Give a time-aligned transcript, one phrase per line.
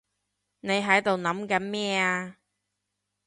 [0.61, 2.37] 你喺度諗緊咩啊？